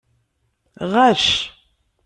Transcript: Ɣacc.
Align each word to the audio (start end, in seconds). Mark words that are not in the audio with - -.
Ɣacc. 0.91 1.27